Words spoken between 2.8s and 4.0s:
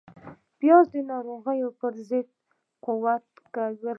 قوت ورکوي